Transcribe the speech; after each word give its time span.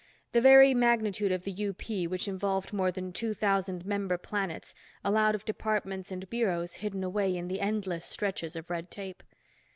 The 0.31 0.41
very 0.41 0.73
magnitude 0.73 1.31
of 1.31 1.43
the 1.43 1.67
UP 1.67 2.09
which 2.09 2.27
involved 2.27 2.73
more 2.73 2.91
than 2.91 3.13
two 3.13 3.35
thousand 3.35 3.85
member 3.85 4.17
planets, 4.17 4.73
allowed 5.05 5.35
of 5.35 5.45
departments 5.45 6.11
and 6.11 6.27
bureaus 6.27 6.77
hidden 6.81 7.03
away 7.03 7.37
in 7.37 7.49
the 7.49 7.61
endless 7.61 8.05
stretches 8.05 8.55
of 8.55 8.71
red 8.71 8.89
tape. 8.89 9.21